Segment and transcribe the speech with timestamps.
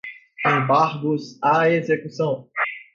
[0.43, 2.49] embargos à execução